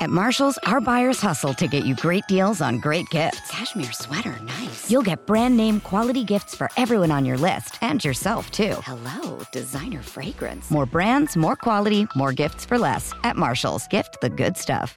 [0.00, 3.50] At Marshall's, our buyers hustle to get you great deals on great gifts.
[3.50, 4.88] Cashmere sweater, nice.
[4.88, 8.76] You'll get brand name quality gifts for everyone on your list and yourself, too.
[8.84, 10.70] Hello, designer fragrance.
[10.70, 13.12] More brands, more quality, more gifts for less.
[13.24, 14.96] At Marshall's, gift the good stuff.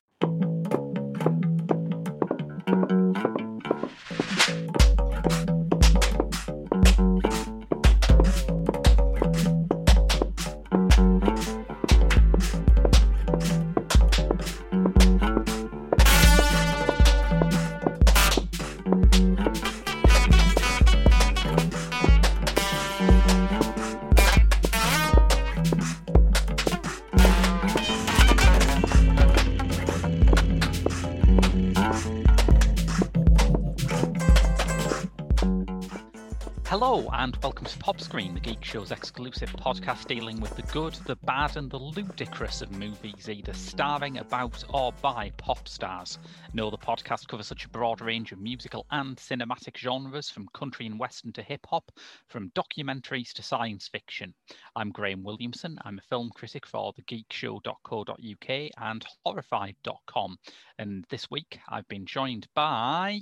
[38.22, 42.72] The Geek Show's exclusive podcast dealing with the good, the bad, and the ludicrous of
[42.72, 46.20] movies, either starring, about, or by pop stars.
[46.54, 50.86] No, the podcast covers such a broad range of musical and cinematic genres, from country
[50.86, 51.92] and western to hip hop,
[52.28, 54.36] from documentaries to science fiction.
[54.76, 55.80] I'm Graham Williamson.
[55.84, 60.38] I'm a film critic for thegeekshow.co.uk and horrified.com.
[60.78, 63.22] And this week I've been joined by.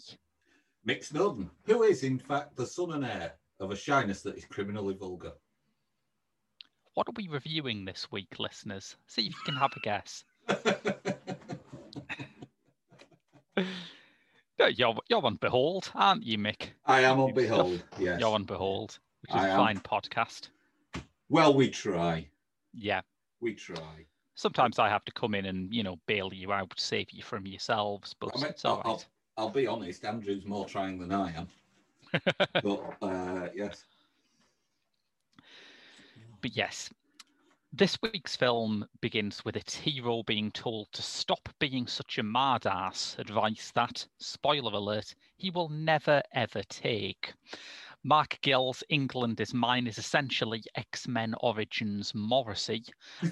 [0.86, 4.46] Mick Snowden, who is in fact the son and heir of a shyness that is
[4.46, 5.34] criminally vulgar.
[6.94, 8.96] What are we reviewing this week, listeners?
[9.08, 10.24] See if you can have a guess.
[14.76, 16.70] you're, you're on Behold, aren't you, Mick?
[16.86, 18.20] I am on Behold, yes.
[18.20, 20.50] You're on Behold, which is I a fine podcast.
[21.30, 22.28] Well, we try.
[22.74, 23.02] Yeah.
[23.40, 24.06] We try.
[24.36, 27.46] Sometimes I have to come in and, you know, bail you out, save you from
[27.46, 28.86] yourselves, but I mean, it's all right.
[28.86, 29.04] I'll,
[29.38, 31.48] I'll be honest, Andrew's more trying than I am.
[32.64, 33.84] but uh, yes.
[36.42, 36.90] But yes,
[37.74, 43.20] this week's film begins with its hero being told to stop being such a mardass,
[43.20, 47.34] advice that, spoiler alert, he will never ever take.
[48.04, 52.86] Mark Gill's England is Mine is essentially X Men Origins Morrissey,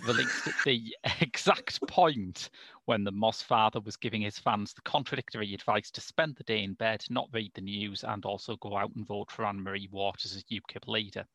[0.06, 2.50] released at the exact point
[2.88, 6.74] when the Mozfather was giving his fans the contradictory advice to spend the day in
[6.74, 10.34] bed, not read the news, and also go out and vote for Anne Marie Waters
[10.34, 11.26] as UKIP leader.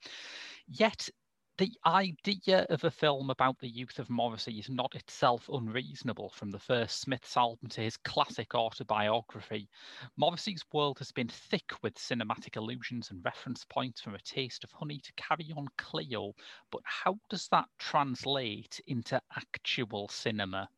[0.67, 1.11] Yet
[1.59, 6.51] the idea of a film about the youth of Morrissey is not itself unreasonable from
[6.51, 9.69] the first Smiths album to his classic autobiography.
[10.17, 14.73] Morrissey's world has been thick with cinematic allusions and reference points from A Taste of
[14.73, 16.33] Honey to Carry On Cleo,
[16.71, 20.71] but how does that translate into actual cinema?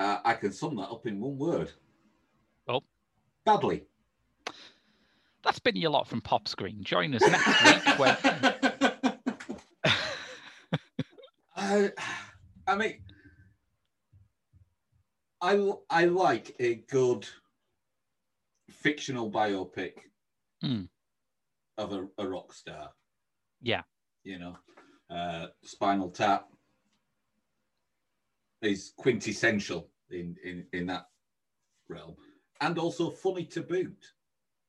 [0.00, 1.70] Uh, I can sum that up in one word.
[2.66, 2.82] Oh.
[3.44, 3.84] Badly.
[5.44, 6.82] That's been a lot from Pop Screen.
[6.82, 8.16] Join us next week when
[11.56, 11.92] I,
[12.66, 13.00] I mean,
[15.42, 17.26] I I like a good
[18.70, 19.92] fictional biopic
[20.64, 20.88] mm.
[21.78, 22.90] of a, a, rock star.
[23.62, 23.82] Yeah,
[24.24, 24.56] you know,
[25.14, 26.48] uh, Spinal Tap
[28.62, 31.06] is quintessential in in in that
[31.88, 32.16] realm,
[32.60, 34.12] and also funny to boot.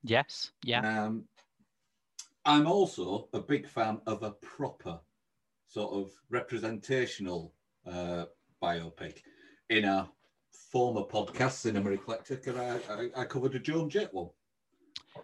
[0.03, 1.06] Yes, yeah.
[1.06, 1.25] Um,
[2.46, 5.00] I'm also a big fan of a proper
[5.68, 7.53] sort of representational
[7.85, 8.25] uh,
[8.62, 9.19] biopic.
[9.69, 10.09] In a
[10.52, 14.29] former podcast, Cinema Eclectic, I, I, I covered a Joan Jett one.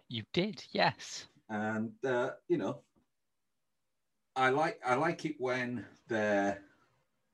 [0.10, 1.26] You did, yes.
[1.50, 2.82] And uh, you know,
[4.36, 6.62] I like I like it when they're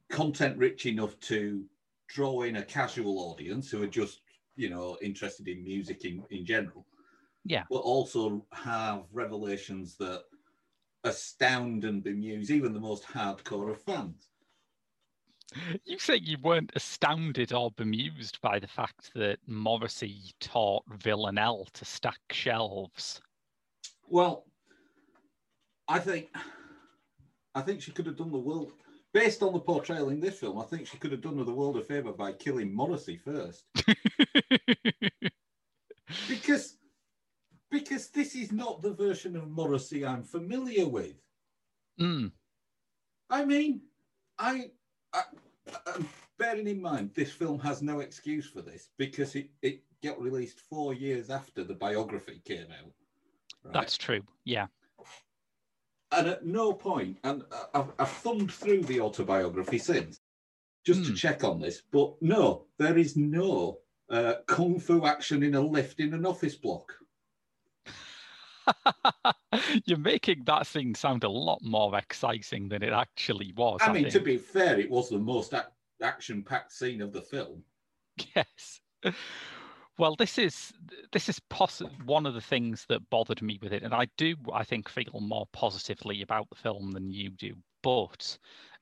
[0.09, 1.65] content rich enough to
[2.07, 4.21] draw in a casual audience who are just
[4.55, 6.85] you know interested in music in, in general.
[7.45, 7.63] Yeah.
[7.69, 10.23] But also have revelations that
[11.03, 14.29] astound and bemuse even the most hardcore of fans.
[15.83, 21.85] You say you weren't astounded or bemused by the fact that Morrissey taught Villanelle to
[21.85, 23.21] stack shelves.
[24.07, 24.45] Well,
[25.87, 26.29] I think
[27.55, 28.71] I think she could have done the world
[29.13, 30.59] based on the portrayal in this film.
[30.59, 33.65] I think she could have done her the world a favor by killing Morrissey first,
[36.27, 36.77] because
[37.69, 41.15] because this is not the version of Morrissey I'm familiar with.
[41.99, 42.31] Mm.
[43.29, 43.81] I mean,
[44.37, 44.71] I,
[45.13, 45.23] I,
[45.87, 46.05] I,
[46.37, 50.59] bearing in mind this film has no excuse for this because it, it got released
[50.69, 52.91] four years after the biography came out.
[53.63, 53.73] Right?
[53.73, 54.21] That's true.
[54.45, 54.67] Yeah.
[56.13, 57.43] And at no point, and
[57.73, 60.19] I've, I've thumbed through the autobiography since
[60.85, 61.05] just mm.
[61.05, 61.15] to hmm.
[61.15, 63.79] check on this, but no, there is no
[64.09, 66.93] uh, kung fu action in a lift in an office block.
[69.85, 73.79] You're making that scene sound a lot more exciting than it actually was.
[73.81, 74.13] I, I mean, think.
[74.13, 75.53] to be fair, it was the most
[76.01, 77.63] action-packed scene of the film.
[78.35, 78.79] Yes.
[79.97, 80.73] Well, this is
[81.11, 84.35] this is poss- one of the things that bothered me with it, and I do
[84.51, 87.55] I think feel more positively about the film than you do.
[87.83, 88.37] But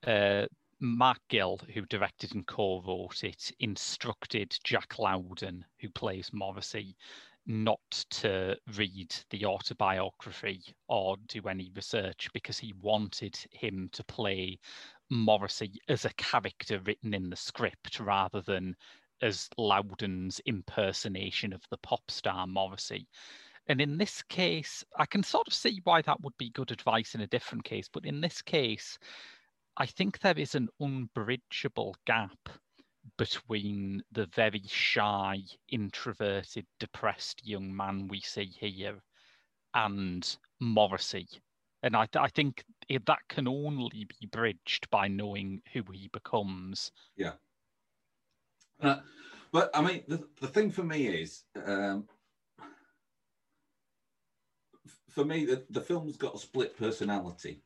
[0.05, 0.47] uh,
[0.79, 6.95] Mark Gill, who directed and co-wrote it, instructed Jack Lowden, who plays Morrissey,
[7.45, 14.59] not to read the autobiography or do any research because he wanted him to play
[15.09, 18.75] Morrissey as a character written in the script rather than
[19.21, 23.07] as Lowden's impersonation of the pop star Morrissey.
[23.67, 27.15] And in this case, I can sort of see why that would be good advice
[27.15, 27.87] in a different case.
[27.91, 28.97] But in this case,
[29.77, 32.49] I think there is an unbridgeable gap
[33.17, 39.01] between the very shy, introverted, depressed young man we see here
[39.73, 41.27] and Morrissey.
[41.83, 46.91] And I, I think that can only be bridged by knowing who he becomes.
[47.15, 47.33] Yeah.
[48.81, 48.99] Uh,
[49.51, 52.07] but I mean, the, the thing for me is, um,
[55.09, 57.61] for me, the, the film's got a split personality.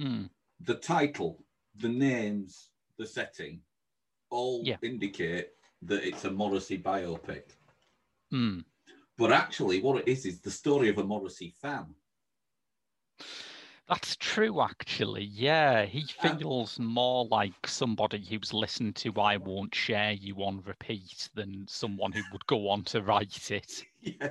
[0.00, 0.28] Mm.
[0.60, 1.44] The title,
[1.76, 3.60] the names, the setting,
[4.30, 4.76] all Yeah.
[4.82, 5.48] indicate
[5.82, 7.56] that it's a Morrissey biopic.
[8.32, 8.64] Mm.
[9.16, 11.94] But actually, what it is is the story of a Morrissey fan.
[13.88, 15.24] That's true, actually.
[15.24, 21.28] Yeah, he feels more like somebody who's listened to I Won't Share You on repeat
[21.34, 23.84] than someone who would go on to write it.
[24.00, 24.30] yeah.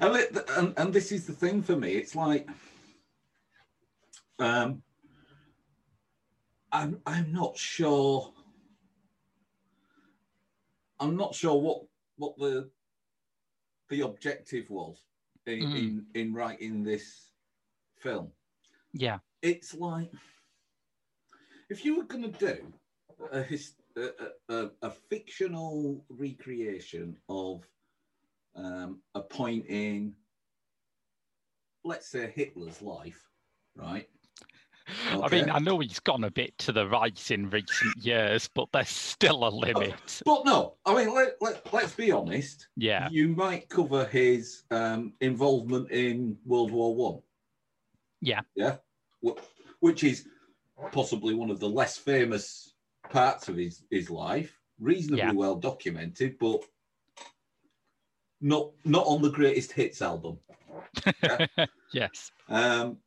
[0.00, 1.92] And, and and this is the thing for me.
[1.92, 2.48] It's like
[4.40, 4.82] um
[6.72, 8.32] I'm I'm not sure
[10.98, 11.82] I'm not sure what
[12.16, 12.70] what the
[13.88, 14.98] the objective was
[15.46, 15.76] in Mm.
[15.76, 17.30] in, in writing this
[17.98, 18.32] film.
[18.92, 19.18] Yeah.
[19.42, 20.10] It's like
[21.68, 22.72] if you were going to do
[23.32, 24.08] a, his, a,
[24.48, 27.64] a, a- fictional recreation of
[28.56, 30.14] um, a point in,
[31.84, 33.22] let's say, Hitler's life,
[33.76, 34.08] right?
[35.08, 38.68] I mean, I know he's gone a bit to the right in recent years, but
[38.72, 40.22] there's still a limit.
[40.24, 42.66] But no, I mean, let, let, let's be honest.
[42.76, 43.08] Yeah.
[43.10, 47.20] You might cover his um, involvement in World War One.
[48.20, 48.40] Yeah.
[48.54, 48.76] Yeah.
[49.80, 50.26] Which is
[50.92, 52.74] possibly one of the less famous
[53.08, 55.32] parts of his, his life, reasonably Yeah.
[55.32, 56.62] well documented, but
[58.40, 60.38] not not on the greatest hits album.
[61.92, 62.30] yes.
[62.48, 62.98] Um,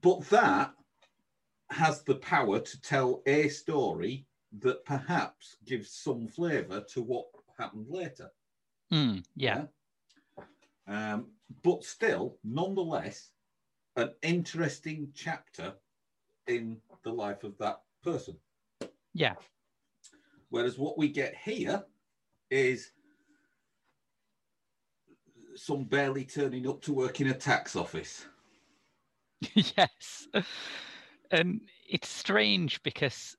[0.00, 0.74] but that
[1.70, 4.26] has the power to tell a story
[4.60, 7.26] that perhaps gives some flavour to what
[7.58, 8.30] happened later.
[8.92, 9.64] Mm, yeah.
[10.86, 11.28] Um,
[11.62, 13.30] but still, nonetheless,
[13.96, 15.74] an interesting chapter
[16.46, 18.36] in the life of that person.
[19.14, 19.34] Yeah.
[20.50, 21.84] Whereas what we get here
[22.50, 22.92] is
[25.54, 28.26] some barely turning up to work in a tax office.
[29.54, 30.28] yes.
[31.30, 33.36] And it's strange because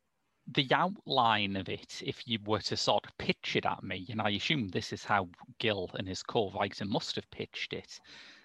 [0.56, 4.22] the outline of it, if you were to sort of pitch it at me, and
[4.22, 5.30] I assume this is how
[5.60, 8.00] Gill and his co-writer must have pitched it,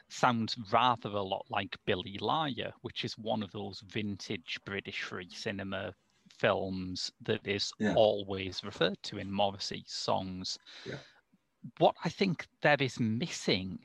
[0.09, 5.31] sounds rather a lot like Billy Liar, which is one of those vintage British free
[5.31, 5.95] cinema
[6.39, 7.95] films that is Yeah.
[7.95, 10.59] always referred to in Morrissey's songs.
[10.85, 10.99] Yeah.
[11.79, 13.79] What I think there is missing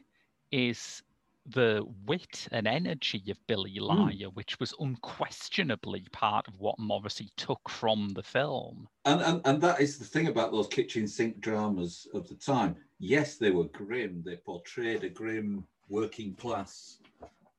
[0.52, 1.02] is
[1.46, 3.84] the wit and energy of Billy hmm.
[3.84, 8.88] Liar, which was unquestionably part of what Morrissey took from the film.
[9.06, 12.78] And, and and that is the thing about those kitchen sink dramas of the time.
[13.00, 14.24] Yes, they were grim.
[14.26, 17.00] They portrayed a grim working class,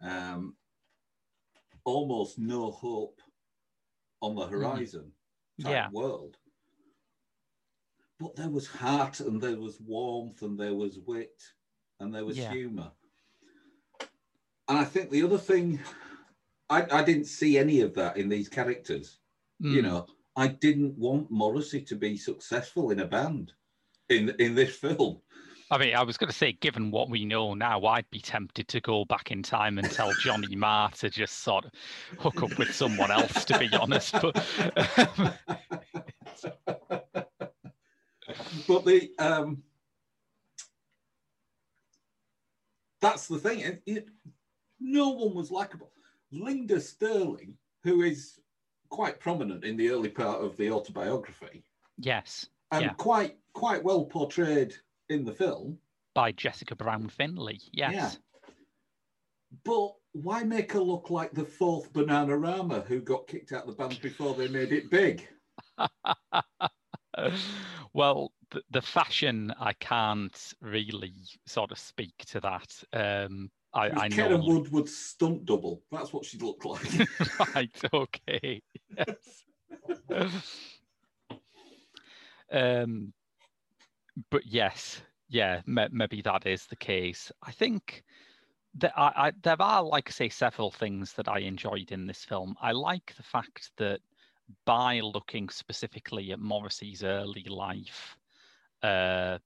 [0.01, 0.55] um,
[1.85, 3.21] almost no hope
[4.21, 5.13] on the horizon
[5.61, 5.89] type Yeah.
[5.91, 6.37] world.
[8.21, 11.43] But there was heart and there was warmth and there was wit
[12.01, 12.53] and there was Yeah.
[12.53, 12.91] humour.
[14.69, 15.81] And I think the other thing,
[16.71, 19.19] I, I didn't see any of that in these characters
[19.65, 19.85] you Mm.
[19.85, 23.53] know, I didn't want Morrissey to be successful in a band
[24.09, 25.21] in in this film.
[25.75, 28.69] I mean, I was going to say, given what we know now, I'd be tempted
[28.69, 31.73] to go back in time and tell Johnny Marr to just sort of
[32.21, 34.13] hook up with someone else, to be honest.
[34.23, 34.35] But
[38.69, 39.65] but the um,
[43.01, 43.59] that's the thing.
[43.59, 44.09] It, it-
[44.79, 45.91] no one was likable.
[46.31, 48.39] Linder Sterling, who is
[48.91, 51.65] quite prominent in the early part of the autobiography,
[51.99, 52.93] yes, and Yeah.
[52.93, 54.77] quite quite well portrayed
[55.09, 55.79] in the film.
[56.15, 57.59] by Jessica Brown Findlay.
[57.73, 57.93] Yes.
[57.95, 58.11] Yeah.
[59.65, 63.83] But why make her look like the fourth Bananarama who got kicked out of the
[63.83, 65.29] band before they made it big?
[67.93, 71.15] well, the, the, fashion I can't really
[71.47, 72.85] sort of speak to that.
[72.93, 74.17] Um, I, I know.
[74.17, 75.83] Keren Woodward stunt double.
[75.91, 77.09] That's what she looked like.
[77.55, 77.83] right.
[77.93, 78.63] Okay.
[80.09, 80.69] Yes.
[82.53, 83.13] um,
[84.31, 87.33] but yes, yeah, maybe that is the case.
[87.43, 88.05] I think
[88.77, 92.25] that I, I, there are, like I say, several things that I enjoyed in this
[92.25, 92.57] film.
[92.61, 94.01] I like the fact that
[94.65, 98.17] by looking specifically at Morrissey's early life,
[98.83, 99.39] uh,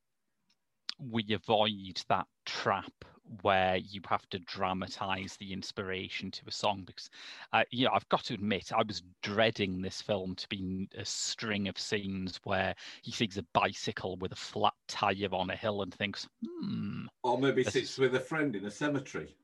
[0.99, 2.93] we avoid that trap
[3.43, 7.11] where you have to dramatize the inspiration to a song because
[7.53, 11.05] uh, you know i've got to admit i was dreading this film to be a
[11.05, 15.83] string of scenes where he sees a bicycle with a flat tire on a hill
[15.83, 19.35] and thinks hmm or maybe sits with a friend in a cemetery.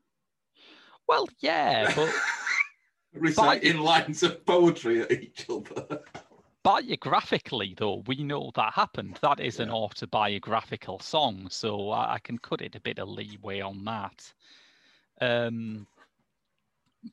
[1.07, 2.13] Well yeah but
[3.13, 6.01] reciting lines of poetry at each other
[6.65, 9.19] biographically, though, we know that happened.
[9.21, 9.65] That is yeah.
[9.65, 14.33] an autobiographical song, so I, I, can cut it a bit of leeway on that.
[15.21, 15.85] Um,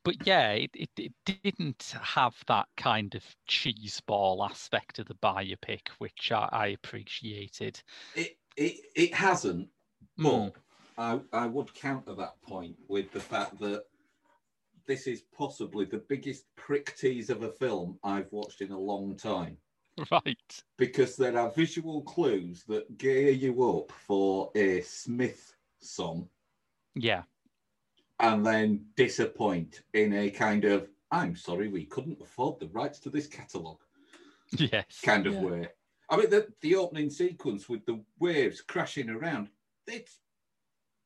[0.05, 5.89] but yeah, it, it, it, didn't have that kind of cheeseball aspect of the biopic,
[5.99, 7.83] which I, I appreciated.
[8.17, 9.69] It, it it hasn't,
[10.17, 10.53] but mm.
[10.97, 13.85] I, I would counter that point with the fact that
[14.87, 19.17] this is possibly the biggest prick tease of a film I've watched in a long
[19.17, 19.57] time.
[20.11, 20.63] Right.
[20.79, 26.31] Because there are visual clues that gear you up for a Smith song.
[26.95, 27.25] Yeah.
[28.19, 33.11] And then disappoint in a kind of, I'm sorry, we couldn't afford the rights to
[33.11, 33.83] this catalogue.
[34.57, 35.01] Yes.
[35.03, 35.41] Kind of yeah.
[35.41, 35.69] way.
[36.09, 39.49] I mean, the, the opening sequence with the waves crashing around,
[39.87, 40.21] it's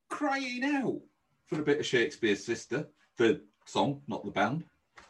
[0.09, 1.01] crying out
[1.47, 4.65] for a bit of Shakespeare's sister, the song, not the band.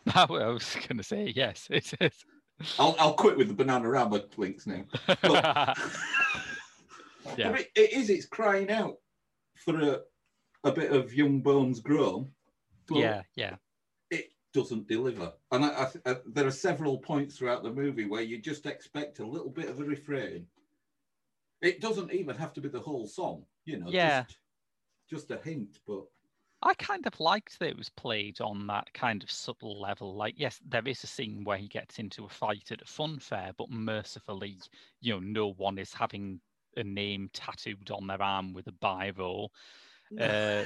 [0.14, 1.68] I was going to say yes.
[1.70, 2.24] It is.
[2.78, 4.84] I'll, I'll quit with the Bananarama links now.
[5.06, 5.22] But,
[7.36, 7.52] yeah.
[7.54, 8.08] It, it is.
[8.08, 8.96] It's crying out
[9.56, 10.00] for a
[10.66, 12.28] a bit of young bones grown.
[12.90, 13.56] yeah, yeah.
[14.10, 18.06] It doesn't deliver, and I, I, I, uh, there are several points throughout the movie
[18.06, 20.46] where you just expect a little bit of a refrain.
[21.62, 23.86] It doesn't even have to be the whole song, you know.
[23.88, 24.24] Yeah.
[24.24, 24.38] Just,
[25.08, 26.04] just a hint, but
[26.62, 30.16] I kind of liked that it was played on that kind of subtle level.
[30.16, 33.18] Like, yes, there is a scene where he gets into a fight at a fun
[33.18, 34.56] fair, but mercifully,
[35.00, 36.40] you know, no one is having
[36.76, 39.48] a name tattooed on their arm with a biro.
[40.18, 40.64] Uh,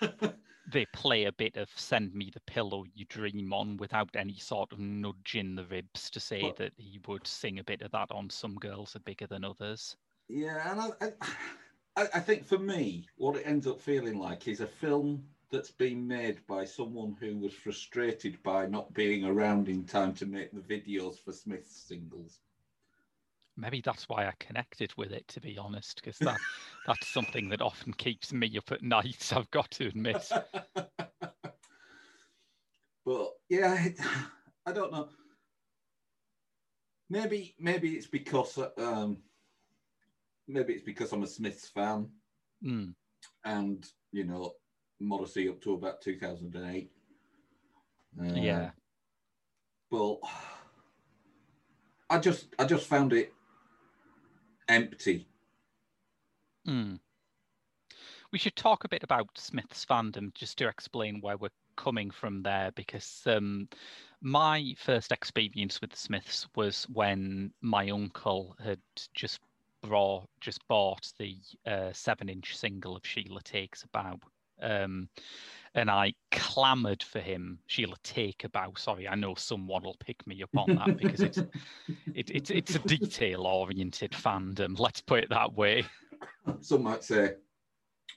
[0.72, 4.72] they play a bit of "Send Me the Pillow You Dream On" without any sort
[4.72, 7.90] of nudge in the ribs to say but, that he would sing a bit of
[7.92, 9.96] that on "Some Girls Are Bigger Than Others."
[10.28, 11.26] Yeah, and I, I
[11.96, 15.70] I, I think for me, what it ends up feeling like is a film that's
[15.70, 20.50] been made by someone who was frustrated by not being around in time to make
[20.52, 22.40] the videos for Smith's singles.
[23.56, 26.38] Maybe that's why I connected with it, to be honest, because that
[26.86, 29.32] that's something that often keeps me up at night.
[29.36, 30.28] I've got to admit.
[33.06, 33.88] but yeah,
[34.66, 35.08] I don't know.
[37.08, 39.18] Maybe maybe it's because um,
[40.48, 42.08] maybe it's because I'm a Smiths fan,
[42.64, 42.94] mm.
[43.44, 44.52] and you know
[45.00, 46.90] Morrissey up to about 2008.
[48.18, 48.70] Uh, yeah,
[49.90, 50.18] but
[52.08, 53.32] I just I just found it
[54.68, 55.28] empty.
[56.66, 56.98] Mm.
[58.32, 62.42] We should talk a bit about Smith's fandom just to explain where we're coming from
[62.42, 63.68] there because um,
[64.20, 68.80] my first experience with the Smiths was when my uncle had
[69.14, 69.40] just
[69.82, 74.18] brought just bought the uh, seven inch single of Sheila Takes a Bow.
[74.60, 75.08] Um,
[75.74, 78.72] and I clamoured for him, Sheila take a bow.
[78.78, 81.38] Sorry, I know someone will pick me up on that because it's
[82.14, 84.78] it, it's it's a detail oriented fandom.
[84.78, 85.84] Let's put it that way.
[86.60, 87.34] Some might say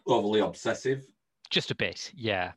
[0.08, 1.06] overly obsessive.
[1.50, 2.54] Just a bit, yeah.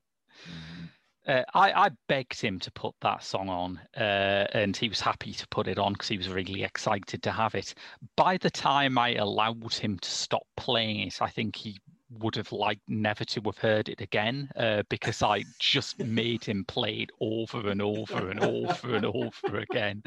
[0.48, 0.81] Mm.
[1.26, 5.32] Uh, I, I, begged him to put that song on, uh, and he was happy
[5.32, 7.74] to put it on because he was really excited to have it.
[8.16, 11.78] By the time I allowed him to stop playing it, I think he
[12.18, 16.64] would have liked never to have heard it again uh, because I just made him
[16.64, 20.02] play it over and over and over and over again.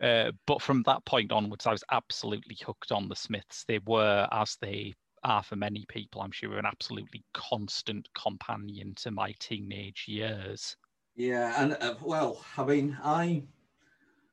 [0.00, 3.64] Uh, but from that point onwards, I was absolutely hooked on the Smiths.
[3.66, 4.94] They were, as they
[5.24, 10.76] are for many people, I'm sure, an absolutely constant companion to my teenage years.
[11.16, 13.42] Yeah, and uh, well, I mean, I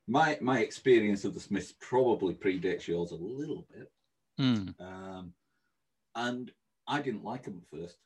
[0.07, 3.91] my my experience of the Smiths probably predates yours a little bit,
[4.39, 4.73] mm.
[4.79, 5.33] um,
[6.15, 6.51] and
[6.87, 7.97] I didn't like them at first.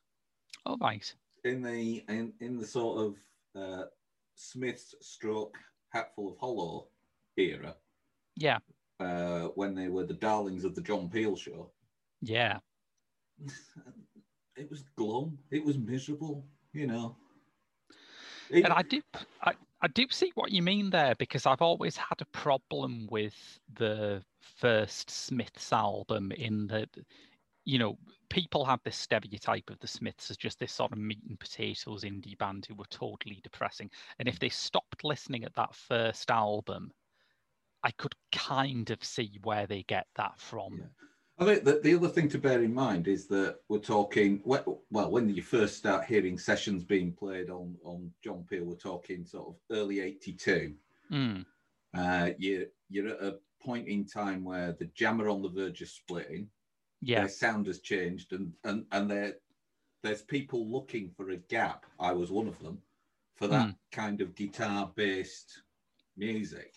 [0.66, 1.14] Oh, right.
[1.44, 3.16] In the in in the sort of
[3.62, 3.86] uh,
[4.36, 5.58] Smiths stroke
[5.90, 6.88] hatful of hollow
[7.38, 7.76] era.
[8.36, 8.58] Yeah.
[9.00, 11.72] uh, when they were the darlings of the John Peel show.
[12.22, 12.60] Yeah.
[14.56, 15.40] It was glum.
[15.50, 16.46] It was miserable.
[16.74, 17.16] You know.
[18.50, 19.02] It, and I do,
[19.42, 23.60] I, I do see what you mean there because I've always had a problem with
[23.74, 24.22] the
[24.58, 26.90] first Smiths album in that,
[27.66, 27.98] you know,
[28.30, 32.04] people have this stereotype of the Smiths as just this sort of meat and potatoes
[32.04, 33.90] indie band who were totally depressing.
[34.20, 36.92] And if they stopped listening at that first album,
[37.84, 40.78] I could kind of see where they get that from.
[40.78, 41.08] Yeah.
[41.44, 44.82] I think that the other thing to bear in mind is that we're talking well
[44.90, 49.50] when you first start hearing sessions being played on on John Peel, we're talking sort
[49.50, 50.74] of early '82.
[51.12, 51.46] Mm.
[51.94, 55.82] Uh, you you're at a point in time where the Jam are on the verge
[55.82, 56.48] of splitting.
[57.02, 59.34] Yeah, their sound has changed, and and and there
[60.02, 61.86] there's people looking for a gap.
[62.00, 62.80] I was one of them
[63.36, 63.76] for that mm.
[63.92, 65.64] kind of guitar based
[66.16, 66.74] music.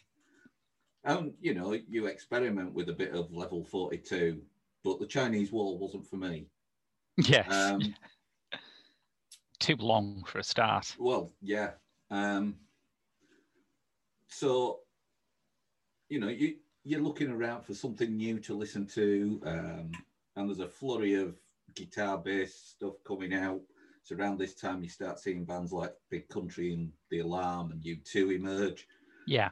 [1.04, 4.42] And you know, you experiment with a bit of level 42,
[4.86, 6.46] but the Chinese Way wasn't for me.
[7.16, 7.52] Yes.
[7.52, 7.80] Um,
[9.58, 10.94] Too long for a start.
[10.96, 11.70] Well, yeah.
[12.08, 12.54] Um,
[14.28, 14.80] so,
[16.08, 19.90] you know, you you're looking around for something new to listen to, um,
[20.36, 21.34] and there's a flurry of
[21.74, 23.60] guitar-based stuff coming out.
[24.04, 27.82] So around this time, you start seeing bands like Big Country and The Alarm and
[27.82, 28.86] U2 emerge.
[29.26, 29.48] Yeah.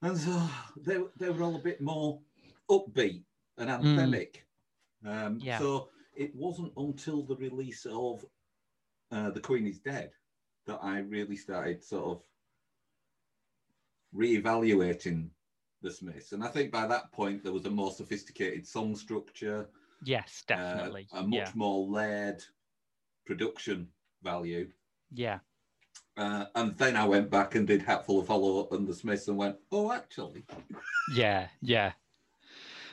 [0.00, 0.42] And so
[0.76, 2.18] they, they were all a bit more
[2.68, 3.22] upbeat
[3.58, 4.36] and anthemic.
[5.04, 5.26] Mm.
[5.26, 5.58] Um, yeah.
[5.58, 8.24] So it wasn't until the release of
[9.10, 10.10] uh, The Queen is Dead
[10.66, 12.22] that I really started sort of
[14.12, 15.30] re-evaluating
[15.82, 16.32] the Smiths.
[16.32, 19.68] And I think by that point there was a more sophisticated song structure.
[20.04, 21.08] Yes, uh, definitely.
[21.12, 21.50] Uh, a much yeah.
[21.54, 22.42] more layered
[23.26, 23.88] production
[24.22, 24.68] value.
[25.12, 25.38] Yeah.
[26.16, 29.28] Uh, and then I went back and did Hatful of Follow Up and the Smiths
[29.28, 30.44] and went, oh, actually.
[31.14, 31.92] Yeah, yeah.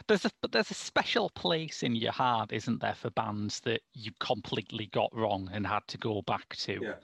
[0.09, 3.81] There's a but there's a special place in your heart, isn't there, for bands that
[3.93, 6.79] you completely got wrong and had to go back to.
[6.81, 6.95] Yeah.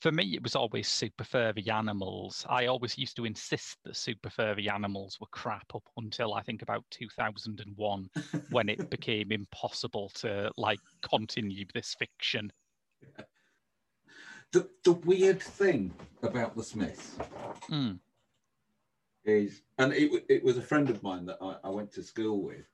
[0.00, 2.46] For me, it was always Super Furry Animals.
[2.48, 6.62] I always used to insist that Super Furry Animals were crap up until I think
[6.62, 8.08] about 2001,
[8.50, 12.52] when it became impossible to like continue this fiction.
[13.02, 13.24] Yeah
[14.52, 17.16] the, the weird thing about the Smiths
[17.68, 17.98] mm.
[19.24, 22.42] Is, and it, it was a friend of mine that I, I went to school
[22.42, 22.66] with.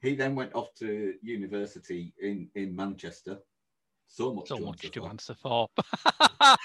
[0.00, 3.38] He then went off to university in, in Manchester.
[4.06, 5.08] So much, so to, much answer to for.
[5.08, 5.68] answer for.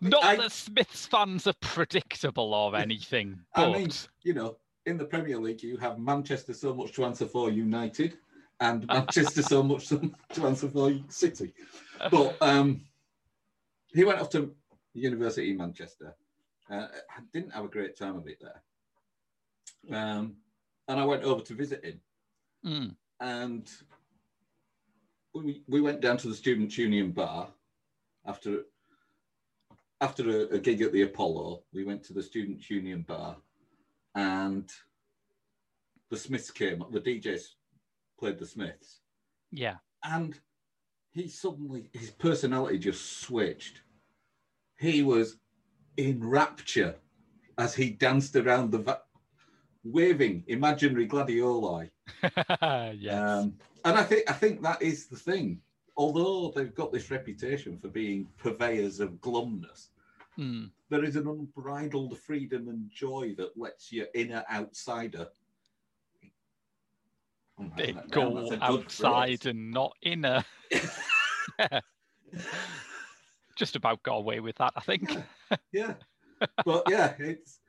[0.00, 3.38] Not I, that Smiths fans are predictable or anything.
[3.54, 3.70] But...
[3.70, 3.90] I mean,
[4.22, 8.18] you know, in the Premier League, you have Manchester so much to answer for United,
[8.60, 11.54] and Manchester so much to answer for City.
[12.10, 12.82] But um,
[13.88, 14.54] he went off to
[14.94, 16.14] University in Manchester.
[16.70, 18.62] Uh, I didn't have a great time of it there.
[19.98, 20.36] Um,
[20.86, 22.00] and I went over to visit him.
[22.66, 22.96] Mm.
[23.20, 23.70] And
[25.34, 27.48] we, we went down to the Student Union bar
[28.26, 28.62] after
[30.00, 31.62] after a, a, gig at the Apollo.
[31.72, 33.36] We went to the Student Union bar
[34.14, 34.70] and
[36.10, 36.82] the Smiths came.
[36.82, 36.92] up.
[36.92, 37.42] The DJs
[38.18, 39.00] played the Smiths.
[39.50, 39.76] Yeah.
[40.04, 40.38] And
[41.12, 43.82] he suddenly his personality just switched.
[44.78, 45.36] He was
[45.98, 46.94] in rapture
[47.58, 49.02] as he danced around the va-
[49.84, 51.90] waving imaginary gladioli.
[52.98, 53.14] yes.
[53.14, 55.60] Um, and I think I think that is the thing.
[55.96, 59.88] Although they've got this reputation for being purveyors of glumness,
[60.38, 60.70] mm.
[60.88, 65.28] there is an unbridled freedom and joy that lets your inner outsider
[68.10, 70.44] go outside and not inner.
[73.56, 75.12] Just about got away with that, I think.
[75.12, 75.22] Yeah,
[75.72, 75.94] yeah.
[76.64, 77.60] but yeah, it's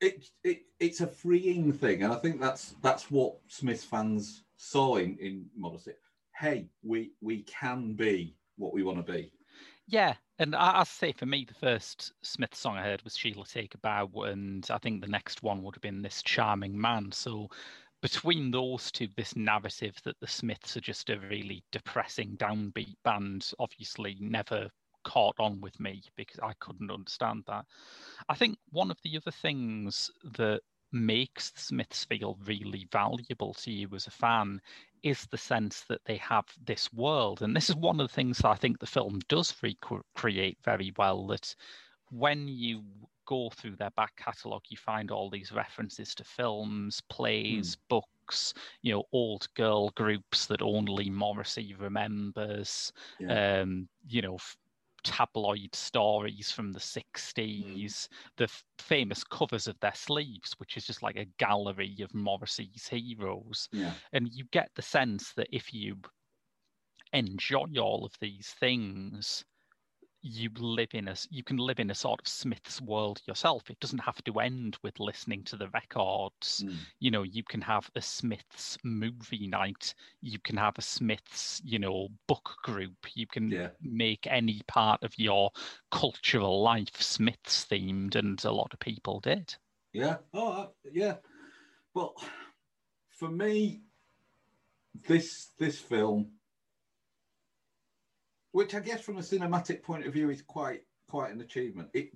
[0.00, 4.96] it, it it's a freeing thing, and I think that's that's what Smith fans saw
[4.96, 5.92] in in Modesty.
[6.36, 9.32] Hey, we we can be what we want to be.
[9.86, 13.44] Yeah, and I, I say for me, the first Smith song I heard was Sheila
[13.46, 17.12] Take a Bow, and I think the next one would have been This Charming Man.
[17.12, 17.48] So
[18.00, 23.52] between those two, this narrative that the Smiths are just a really depressing downbeat band
[23.60, 24.68] obviously never
[25.04, 27.64] caught on with me because I couldn't understand that.
[28.28, 30.60] I think one of the other things that
[30.92, 34.60] makes the Smiths feel really valuable to you as a fan
[35.02, 37.42] is the sense that they have this world.
[37.42, 40.92] And this is one of the things that I think the film does recreate very
[40.96, 41.54] well that
[42.10, 42.82] when you
[43.26, 47.78] go through their back catalogue, you find all these references to films, plays, mm.
[47.88, 53.60] books, you know, old girl groups that only Morrissey remembers, yeah.
[53.62, 54.56] um, you know, f-
[55.04, 56.80] tabloid stories from the
[57.58, 57.80] hmm.
[57.80, 62.14] 60s, the f- famous covers of their sleeves, which is just like a gallery of
[62.14, 63.68] Morrissey's heroes.
[63.72, 63.94] Yeah.
[64.12, 65.96] And you get the sense that if you
[67.12, 69.44] enjoy all of these things,
[70.22, 73.68] you live in a you can live in a sort of Smith's world yourself.
[73.70, 76.64] It doesn't have to end with listening to the records.
[76.64, 76.76] Mm.
[77.00, 79.94] You know, you can have a Smiths movie night.
[80.20, 82.96] You can have a Smiths, you know, book group.
[83.14, 83.70] You can Yeah.
[83.82, 85.50] make any part of your
[85.90, 89.56] cultural life Smiths themed, and a lot of people did.
[89.92, 90.18] Yeah.
[90.32, 91.16] Oh, uh, yeah.
[91.94, 92.14] Well,
[93.10, 93.82] for me,
[95.08, 96.32] this this film,
[98.52, 101.88] which I guess from a cinematic point of view is quite quite an achievement.
[101.92, 102.10] It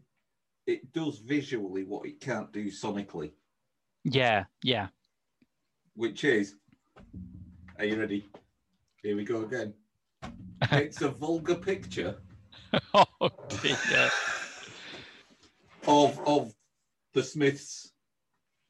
[0.67, 3.33] it does visually what it can't do sonically,
[4.05, 4.89] Yeah, yeah.
[5.95, 6.55] which is.
[7.79, 8.27] Are you ready?
[9.03, 9.75] Here we go again.
[10.73, 12.17] It's a vulgar picture
[12.95, 13.05] oh
[13.63, 14.11] dear.
[15.87, 16.55] of of
[17.13, 17.93] the Smiths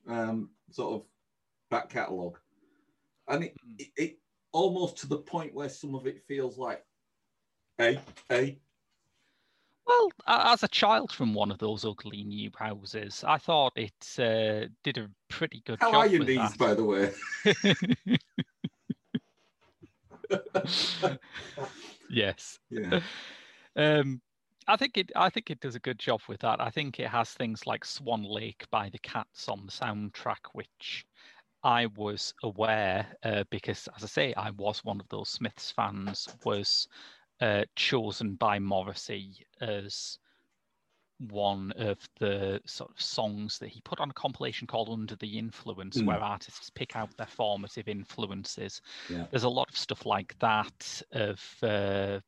[0.09, 1.07] um, sort of
[1.71, 2.39] back catalogue,
[3.29, 4.19] and it, it, it
[4.53, 6.85] almost to the point where some of it feels like,
[7.79, 8.59] hey, hey,
[9.87, 14.69] Well, as a child from one of those ugly new houses, I thought it uh,
[14.83, 17.13] did a pretty good how job How are your knees, by the way?
[22.11, 22.59] yes.
[22.71, 23.01] Yeah,
[23.77, 24.21] Um,
[24.67, 25.13] I think it.
[25.15, 26.61] I think it does a good job with that.
[26.61, 31.07] I think it has things like Swan Lake by the Cats on the soundtrack, which
[31.63, 36.29] I was aware uh, because, as I say, I was one of those Smiths fans.
[36.45, 36.89] Was
[37.41, 40.19] uh, chosen by Morrissey as
[41.19, 45.39] one of the sort of songs that he put on a compilation called Under the
[45.39, 46.07] Influence, Mm.
[46.07, 48.83] where artists pick out their formative influences.
[49.09, 49.27] Yeah.
[49.31, 52.21] There's a lot of stuff like that of uh,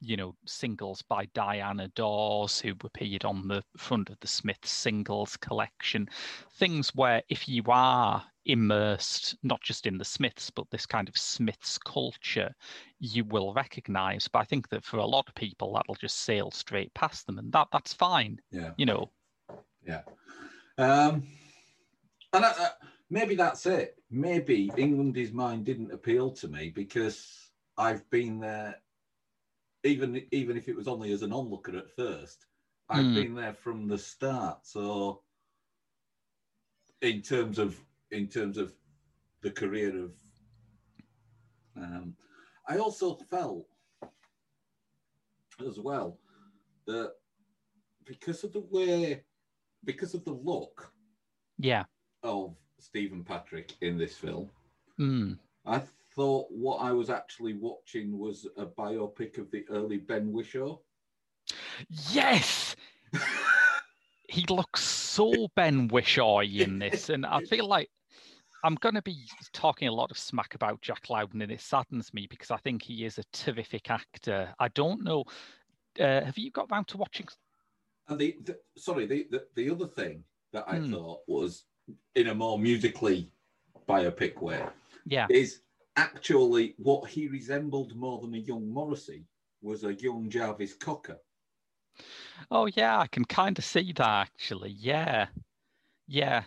[0.00, 5.36] you know singles by Diana Dors, who appeared on the front of the Smiths singles
[5.36, 6.08] collection.
[6.54, 11.16] Things where if you are immersed not just in the Smiths but this kind of
[11.16, 12.54] Smiths culture,
[12.98, 14.28] you will recognise.
[14.28, 17.38] But I think that for a lot of people that'll just sail straight past them,
[17.38, 18.40] and that that's fine.
[18.50, 19.10] yeah, You know,
[19.86, 20.02] yeah.
[20.78, 21.24] Um,
[22.32, 22.68] and I, I,
[23.10, 23.96] maybe that's it.
[24.10, 28.76] Maybe England is mine didn't appeal to me because I've been there.
[29.84, 32.46] Even even if it was only as an onlooker at first,
[32.88, 33.14] I've Hmm.
[33.14, 34.66] been there from the start.
[34.66, 35.22] So,
[37.00, 38.74] in terms of in terms of
[39.42, 40.12] the career of,
[41.76, 42.14] um,
[42.68, 43.66] I also felt
[45.66, 46.18] as well
[46.86, 47.12] that
[48.04, 49.24] because of the way,
[49.84, 50.92] because of the look
[51.58, 51.84] yeah.
[52.22, 54.50] of Stephen Patrick in this film,
[54.98, 55.38] Mm.
[55.64, 55.80] I
[56.14, 60.78] thought what I was actually watching was a biopic of the early Ben Whishaw.
[62.10, 62.76] Yes,
[64.28, 67.88] he looks so Ben Whishaw in this, and I feel like
[68.62, 72.12] I'm going to be talking a lot of smack about Jack Lowden, and it saddens
[72.12, 74.54] me because I think he is a terrific actor.
[74.58, 75.24] I don't know.
[75.98, 77.26] Uh, have you got round to watching?
[78.08, 80.92] And the, the sorry, the, the the other thing that I Hmm.
[80.92, 81.64] thought was
[82.14, 83.30] in a more musically
[83.88, 84.62] biopic way
[85.06, 85.62] Yeah, is
[86.00, 89.26] actually what he resembled more than a young Morrissey
[89.62, 91.18] was a young Jarvis Cocker.
[92.50, 94.70] Oh yeah, I can kind of see that actually.
[94.70, 95.26] Yeah,
[96.08, 96.44] yeah.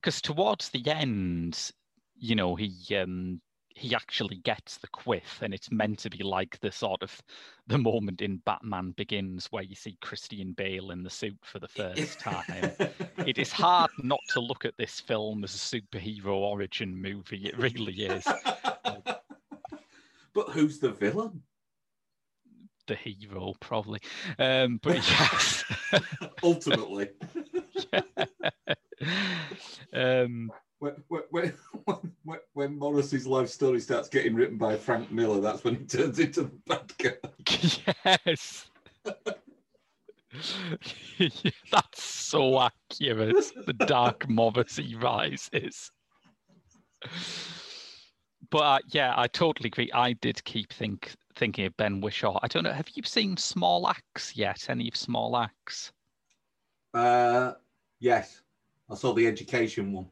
[0.00, 1.70] Because towards the end,
[2.16, 3.40] you know, he um
[3.74, 7.20] he actually gets the quiff, and it's meant to be like the sort of
[7.66, 11.68] the moment in Batman Begins where you see Christian Bale in the suit for the
[11.68, 12.72] first time.
[13.26, 17.46] It is hard not to look at this film as a superhero origin movie.
[17.46, 18.24] It really is.
[20.34, 21.42] but who's the villain?
[22.86, 24.00] The hero, probably.
[24.38, 25.64] Um, but yes.
[26.42, 27.08] Ultimately,
[29.94, 30.52] um,
[31.08, 31.54] when, when,
[32.24, 36.18] when, when Morrissey's life story starts getting written by Frank Miller, that's when he turns
[36.18, 38.16] into the bad guy.
[38.26, 38.66] yes.
[41.70, 43.36] That's so accurate.
[43.66, 45.92] The dark Morrissey rises.
[48.50, 49.90] But uh, yeah, I totally agree.
[49.92, 52.40] I did keep think thinking of Ben Whishaw.
[52.42, 52.72] I don't know.
[52.72, 54.66] Have you seen Small Axe yet?
[54.68, 55.92] Any of Small Axe?
[56.92, 57.52] Uh,
[58.00, 58.42] yes,
[58.90, 60.06] I saw the education one.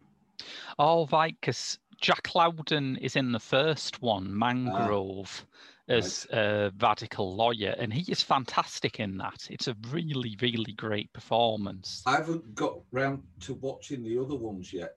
[0.78, 5.46] Oh, right, because Jack Lowden is in the first one, Mangrove,
[5.88, 9.46] as a radical lawyer, and he is fantastic in that.
[9.50, 12.02] It's a really, really great performance.
[12.06, 14.96] I haven't got round to watching the other ones yet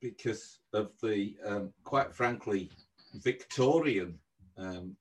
[0.00, 2.70] because of the, um, quite frankly,
[3.14, 4.18] Victorian
[4.56, 4.96] um,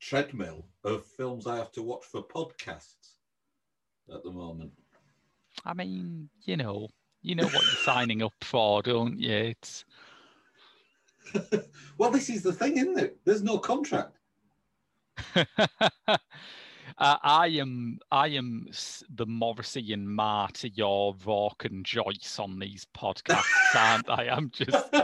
[0.00, 3.14] treadmill of films I have to watch for podcasts
[4.12, 4.72] at the moment.
[5.64, 6.88] I mean, you know,
[7.24, 9.32] you know what you're signing up for, don't you?
[9.32, 9.84] It's
[11.98, 13.18] well, this is the thing, isn't it?
[13.24, 14.18] There's no contract.
[16.98, 18.68] Uh, I am I am
[19.16, 23.42] the Morrissey and Marr to your Rourke and Joyce on these podcasts,
[23.74, 24.28] aren't I?
[24.28, 24.94] I'm just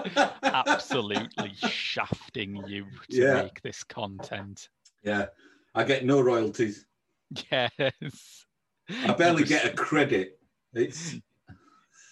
[0.45, 3.43] absolutely shafting you to Yeah.
[3.43, 4.69] make this content.
[5.03, 5.27] Yeah,
[5.75, 6.87] I get no royalties.
[7.51, 8.45] Yes.
[8.91, 10.39] I barely get a credit.
[10.75, 11.17] It's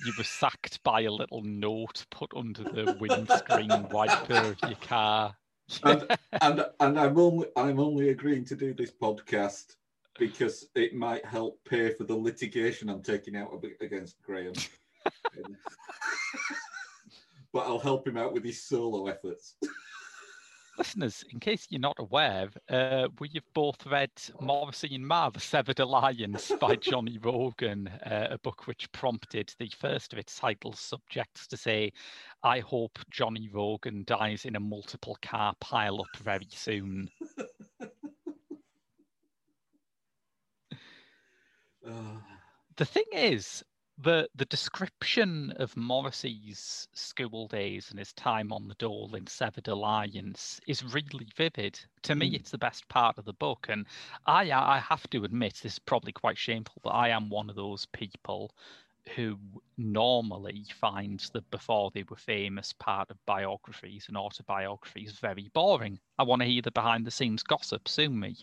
[0.04, 5.36] You were sacked by a little note put under the windscreen wiper of your car.
[5.82, 6.06] and
[6.40, 9.76] and and I'm only I'm only agreeing to do this podcast
[10.18, 14.52] because it might help pay for the litigation I'm taking out against Graham.
[17.52, 19.56] but I'll help him out with his solo efforts.
[20.78, 25.40] Listeners, in case you're not aware, uh, we have both read Morrissey and Marr, The
[25.40, 30.72] Severed Alliance by Johnny Rogan, uh, a book which prompted the first of its title
[30.72, 31.90] subjects to say,
[32.44, 37.10] I hope Johnny Rogan dies in a multiple car pile up very soon.
[41.84, 41.90] Uh,
[42.76, 43.64] The thing is,
[44.00, 49.68] the the description of Morrissey's school days and his time on the dole in Severed
[49.68, 51.80] Alliance is really vivid.
[52.02, 52.34] To me, Mm.
[52.36, 53.86] it's the best part of the book, and
[54.26, 57.56] I I have to admit this is probably quite shameful, but I am one of
[57.56, 58.54] those people
[59.16, 59.38] who
[59.78, 65.98] normally finds the before they were famous part of biographies and autobiographies very boring.
[66.18, 68.36] I want to hear the behind the scenes gossip, sue me.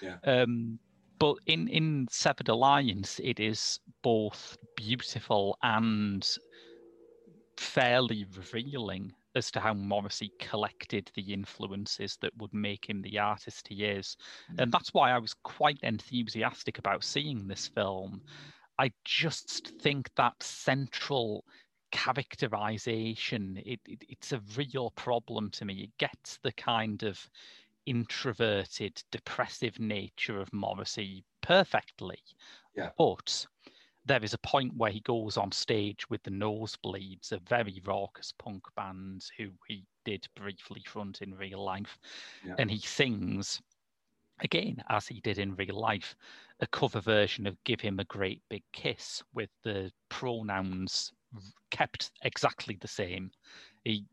[0.00, 0.18] Yeah.
[0.24, 0.78] Um,
[1.22, 6.28] but in in Severed Alliance, it is both beautiful and
[7.56, 13.68] fairly revealing as to how Morrissey collected the influences that would make him the artist
[13.68, 14.16] he is.
[14.58, 14.72] And mm.
[14.72, 18.20] that's why I was quite enthusiastic about seeing this film.
[18.80, 21.44] I just think that central
[21.92, 27.28] characterization it, it, it's a real problem to me it gets the kind of
[27.86, 32.22] introverted depressive nature of morrissey perfectly
[32.76, 32.90] Yeah.
[32.96, 33.46] but
[34.04, 38.32] there is a point where he goes on stage with the nosebleeds a very raucous
[38.32, 41.98] punk band who he did briefly front in real life
[42.44, 42.54] Yeah.
[42.58, 43.60] and he sings
[44.40, 46.16] again as he did in real life
[46.60, 51.12] a cover version of give him a great big kiss with the pronouns
[51.70, 53.30] kept exactly the same
[53.84, 54.04] he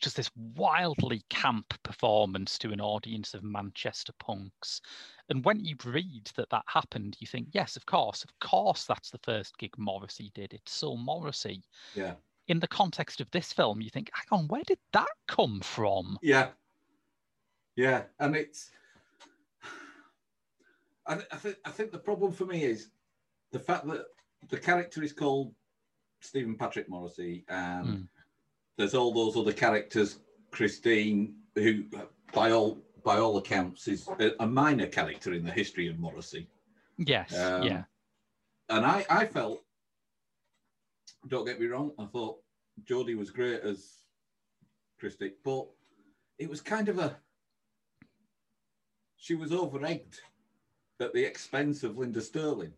[0.00, 4.80] just this wildly camp performance to an audience of manchester punks.
[5.28, 9.10] And when you read that that happened you think yes of course of course that's
[9.10, 10.52] the first gig morrissey did.
[10.52, 11.62] It's so morrissey.
[11.94, 12.14] Yeah,
[12.48, 16.18] in the context of this film you think hang on where did that come from?
[16.22, 16.48] Yeah,
[17.76, 18.70] yeah, and it's.
[21.08, 22.88] I, th- I think I think the problem for me is
[23.52, 24.06] the fact that
[24.48, 25.54] the character is called
[26.20, 28.08] Stephen Patrick Morrissey, and Mm.
[28.76, 30.18] There's all those other characters,
[30.50, 31.84] Christine, who
[32.32, 34.08] by all by all accounts is
[34.40, 36.48] a, minor character in the history of Morrissey.
[36.98, 37.84] yes Um, yeah
[38.68, 39.62] and I, I felt,
[41.28, 42.38] don't get me wrong, I thought
[42.84, 44.02] Jodie was great as
[44.98, 45.66] Christy, but
[46.38, 47.16] it was kind of a,
[49.16, 50.20] she was over egged
[51.00, 52.72] at the expense of Linder Sterling.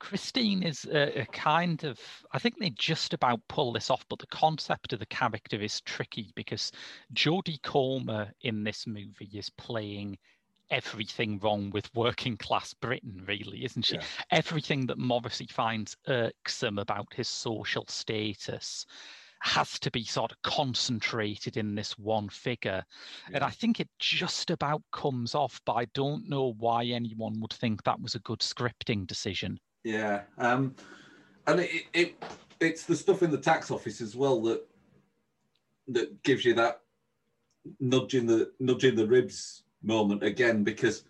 [0.00, 2.00] Christine is a, a kind of,
[2.32, 5.80] I think they just about pull this off, but the concept of the character is
[5.82, 6.72] tricky because
[7.14, 10.18] Jodie Comer in this movie is playing
[10.70, 13.96] everything wrong with working class Britain, really, isn't she?
[13.96, 14.02] Yeah.
[14.30, 18.86] Everything that Morrissey finds irksome about his social status
[19.42, 22.82] has to be sort of concentrated in this one figure.
[23.32, 27.52] And I think it just about comes off, but I don't know why anyone would
[27.52, 29.58] think that was a good scripting decision.
[29.84, 30.74] Yeah, um,
[31.46, 32.22] and it, it
[32.60, 34.66] it's the stuff in the tax office as well that
[35.88, 36.80] that gives you that
[37.80, 41.04] nudging the nudging the ribs moment again because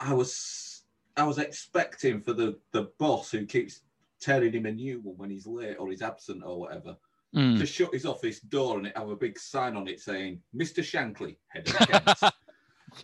[0.00, 0.84] I was
[1.16, 3.80] I was expecting for the the boss who keeps
[4.20, 6.96] tearing him a new one when he's late or he's absent or whatever
[7.34, 7.58] Mm.
[7.58, 10.82] to shut his office door and it have a big sign on it saying Mr.
[10.82, 12.22] Shankly, head of accounts.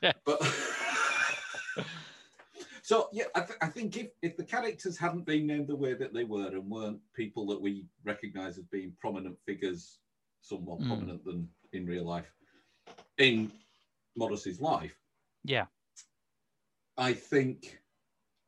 [0.02, 0.12] Yeah.
[0.24, 0.40] But
[2.84, 5.94] so yeah, I, th- I think if, if the characters hadn't been named the way
[5.94, 10.00] that they were and weren't people that we recognise as being prominent figures,
[10.42, 10.88] somewhat Mm.
[10.88, 12.30] prominent than in real life,
[13.16, 13.50] in
[14.16, 14.94] Morrissey's life,
[15.44, 15.64] Yeah.
[16.98, 17.80] I think,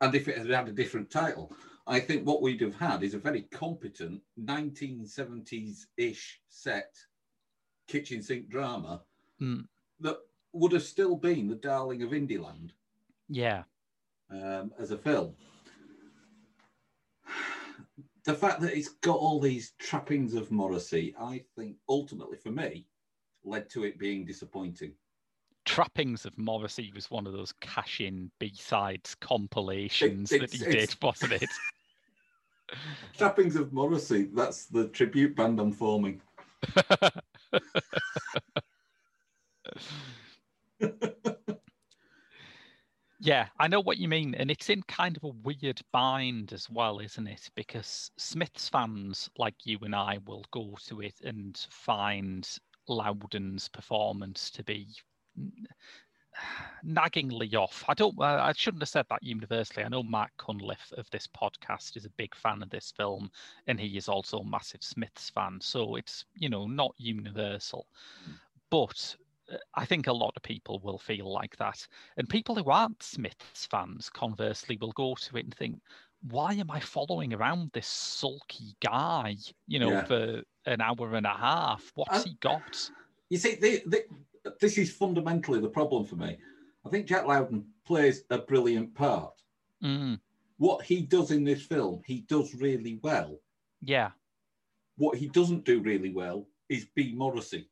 [0.01, 1.51] and if it had had a different title,
[1.87, 6.93] I think what we'd have had is a very competent 1970s ish set
[7.87, 9.01] kitchen sink drama
[9.41, 9.67] Mm.
[10.01, 10.17] that
[10.53, 12.69] would have still been the darling of Indyland.
[13.29, 13.63] Yeah.
[14.31, 15.33] Um, as a film.
[18.25, 22.85] The fact that it's got all these trappings of Morrissey, I think ultimately for me,
[23.43, 24.93] led to it being disappointing.
[25.65, 30.59] Trappings of Morrissey was one of those cash in B sides compilations It- that he
[30.59, 31.49] did, wasn't it?
[33.17, 36.21] Trappings of Morrissey, that's the tribute band I'm forming.
[43.27, 44.35] Yeah, I know what you mean.
[44.35, 47.49] And it's in kind of a weird bind as well, isn't it?
[47.55, 52.47] Because Smiths fans like you and I will go to it and find
[52.87, 54.87] Lowden's performance to be
[56.85, 57.83] naggingly off.
[57.89, 59.83] I don't, uh, I shouldn't have said that universally.
[59.83, 63.29] I know Mark Cunliffe of this podcast is a big fan of this film
[63.67, 65.59] and he is also a massive Smiths fan.
[65.59, 67.87] So it's, you know, not universal.
[68.69, 69.26] But uh,
[69.75, 71.87] I think a lot of people will feel like that.
[72.17, 75.79] And people who aren't Smiths fans, conversely, will go to it and think,
[76.29, 79.35] why am I following around this sulky guy,
[79.67, 80.03] you know, Yeah.
[80.05, 81.91] for an hour and a half?
[81.95, 82.89] What's Uh, he got?
[83.29, 84.03] You see, they, they,
[84.59, 86.37] this is fundamentally the problem for me.
[86.85, 89.33] I think Jack Lowden plays a brilliant part.
[89.83, 90.19] Mm,
[90.57, 93.39] What he does in this film, he does really well.
[93.81, 94.11] yeah,
[94.97, 97.69] What he doesn't do really well is be Morrissey.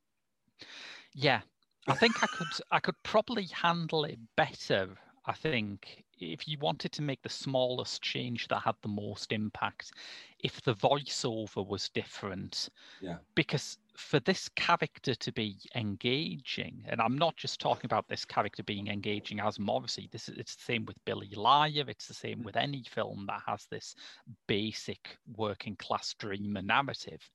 [1.13, 1.41] yeah.
[1.87, 4.97] I think I could I could probably handle it better.
[5.25, 9.91] I think if you wanted to make the smallest change that had the most impact,
[10.39, 12.69] if the voiceover was different,
[12.99, 13.19] Yeah.
[13.35, 18.63] because for this character to be engaging, and I'm not just talking about this character
[18.63, 20.09] being engaging as Morrissey.
[20.11, 21.85] This is it's the same with Billy Liar.
[21.87, 22.45] It's the same mm.
[22.45, 23.95] with any film that has this
[24.47, 27.29] basic working class dreamer narrative.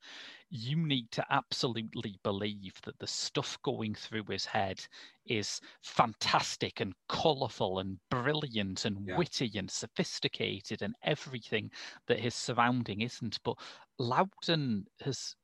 [0.51, 4.85] You need to absolutely believe that the stuff going through his head
[5.27, 9.17] is fantastic and colourful and brilliant and Yeah.
[9.17, 11.71] witty and sophisticated and everything
[12.07, 13.39] that his surrounding isn't.
[13.45, 13.57] But
[13.99, 15.37] Lowden has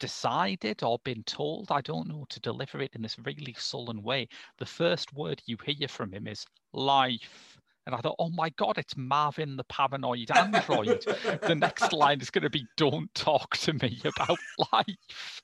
[0.00, 4.28] decided or been told, I don't know, to deliver it in this really sullen way.
[4.58, 7.58] The first word you hear from him is life.
[7.86, 11.02] And I thought, oh my God, it's Marvin the paranoid android.
[11.42, 14.38] the next line is going to be, don't talk to me about
[14.72, 15.42] life.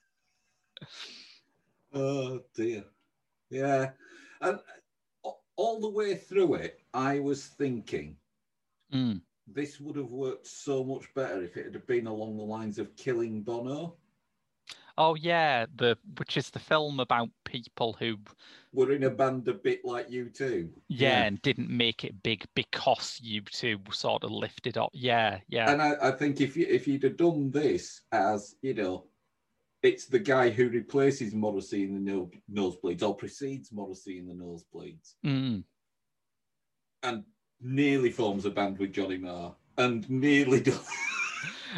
[1.93, 2.85] Oh dear.
[3.51, 3.91] Yeah.
[4.41, 4.59] And
[5.57, 8.17] all the way through it, I was thinking
[8.93, 9.21] Mm.
[9.47, 12.97] this would have worked so much better if it had been along the lines of
[12.97, 14.00] killing Bono.
[15.03, 18.19] Oh yeah, the which is the film about people who
[18.75, 20.69] We're in a band a bit like U2.
[20.89, 24.91] yeah, and didn't make it big because U2 sort of lifted up.
[24.93, 25.71] Yeah, yeah.
[25.71, 29.07] And I, I think if you if you'd have done this as, you know,
[29.83, 34.35] it's the guy who replaces Morrissey in the no, nosebleeds or precedes Morrissey in the
[34.35, 35.65] nosebleeds Mm.
[37.03, 37.25] and
[37.63, 40.87] nearly forms a band with Johnny Marr and nearly does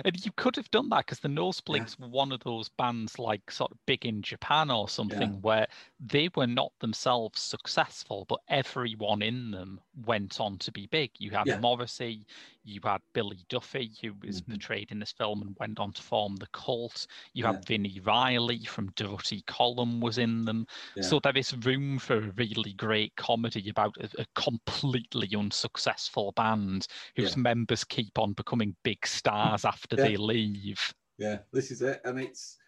[0.04, 3.50] And you could have done that because the Nosebleeds were one of those bands like
[3.50, 5.66] sort of big in Japan or something where
[6.00, 11.10] they were not themselves successful, but everyone in them went on to be big.
[11.18, 11.58] You had Yeah.
[11.58, 12.26] Morrissey,
[12.64, 14.50] you had Billy Duffy, who was Mhm.
[14.50, 17.06] portrayed in this film and went on to form the cult.
[17.34, 17.52] You Yeah.
[17.52, 20.66] had Vini Reilly from Durutti Column was in them.
[20.96, 21.02] Yeah.
[21.02, 26.86] So there is room for a really great comedy about a, a completely unsuccessful band
[27.16, 27.42] whose Yeah.
[27.42, 29.96] members keep on becoming big stars after Yeah.
[30.04, 30.80] they leave.
[31.18, 32.58] Yeah, this is it, and it's.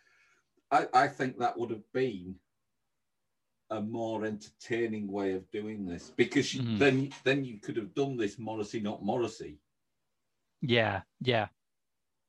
[0.70, 2.36] I I think that would have been
[3.70, 6.78] a more entertaining way of doing this because you- Mhm.
[6.78, 9.58] then then you could have done this Morrissey not Morrissey,
[10.60, 11.48] Yeah, yeah.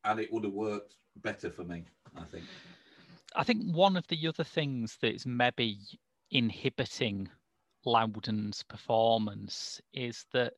[0.06, 1.86] and it would have worked better for me.
[2.16, 2.46] I think.
[3.36, 5.80] I think one of the other things that's maybe
[6.32, 7.30] inhibiting
[7.86, 10.54] Lowden's performance is that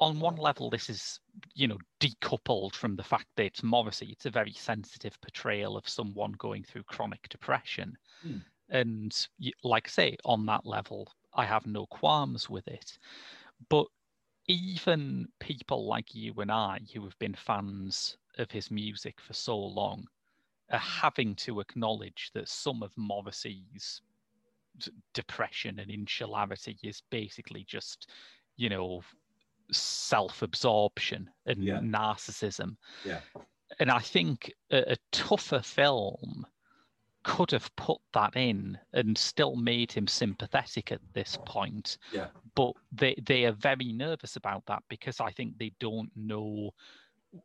[0.00, 1.20] on one level this is
[1.54, 4.08] you know decoupled from the fact that it's Morrissey.
[4.12, 7.96] It's a very sensitive portrayal of someone going through chronic depression.
[8.22, 8.38] Hmm.
[8.70, 9.28] And
[9.64, 12.98] like I say, on that level, I have no qualms with it.
[13.68, 13.86] But
[14.46, 19.58] even people like you and I, who have been fans of his music for so
[19.58, 20.06] long,
[20.70, 24.02] are having to acknowledge that some of Morrissey's
[25.14, 28.10] depression and insularity is basically just,
[28.56, 29.02] you know,
[29.72, 31.78] self-absorption and Yeah.
[31.80, 32.76] narcissism.
[33.04, 33.20] Yeah.
[33.80, 36.46] And I think a, a tougher film
[37.24, 41.98] could have put that in and still made him sympathetic at this point.
[42.12, 42.28] Yeah.
[42.54, 46.70] But they they are very nervous about that because I think they don't know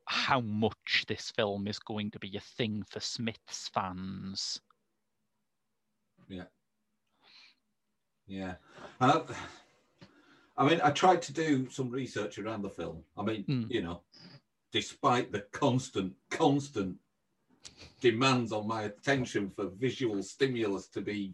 [0.05, 4.61] how much this film is going to be a thing for Smith's fans.
[6.29, 6.45] Yeah.
[8.25, 8.55] Yeah.
[9.01, 9.21] And
[10.57, 13.03] I, mean, I tried to do some research around the film.
[13.17, 13.71] I mean, Mm.
[13.71, 14.01] you know,
[14.71, 16.97] despite the constant, constant
[18.01, 21.33] demands on my attention for visual stimulus to be,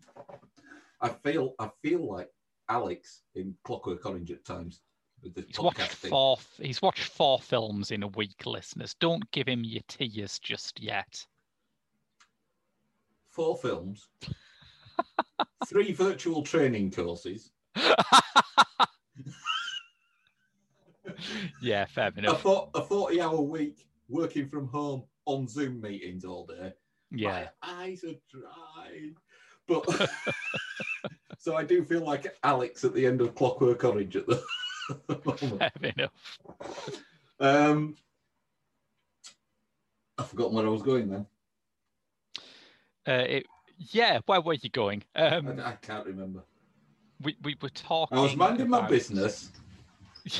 [1.01, 2.29] I feel, I feel like
[2.69, 4.81] Alex in Clockwork Orange at times
[5.23, 6.37] with the He's watched four.
[6.61, 8.95] He's watched four films in a week, listeners.
[8.99, 11.25] Don't give him your tears just yet.
[13.29, 14.07] Four films,
[15.67, 17.51] three virtual training courses,
[21.61, 22.45] yeah, fair a, enough.
[22.45, 26.73] a 40 hour week working from home on Zoom meetings all day.
[27.11, 29.11] Yeah, My eyes are dry.
[29.67, 29.85] But
[31.37, 34.43] so I do feel like Alex at the end of Clockwork Orange at the
[35.25, 35.59] moment.
[35.59, 36.11] fair enough.
[37.39, 37.95] Um,
[40.17, 41.25] I've forgotten where I was going then.
[43.07, 43.45] Uh, it,
[43.77, 45.03] yeah, where were you going?
[45.15, 46.43] Um, I, I can't remember.
[47.21, 48.17] We we were talking.
[48.17, 49.51] I was minding my business.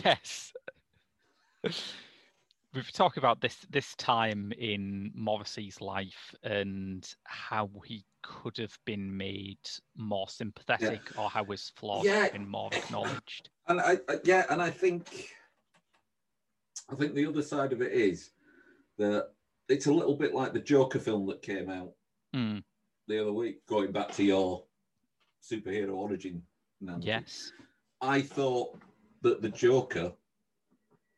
[0.04, 0.54] Yes.
[2.74, 9.16] We've talked about this this time in Morrissey's life and how he could have been
[9.16, 9.58] made
[9.98, 12.24] more sympathetic or how his flaws Yeah.
[12.24, 13.50] have been more acknowledged.
[13.68, 15.30] And I, I yeah, and I think
[16.92, 18.32] I think the other side of it is
[18.98, 19.30] that
[19.68, 21.94] it's a little bit like the Joker film that came out
[22.36, 22.64] Mm,
[23.08, 24.64] the other week, going back to your
[25.44, 26.44] superhero origin.
[27.02, 27.52] Yes.
[28.02, 28.80] I thought
[29.22, 30.14] that the Joker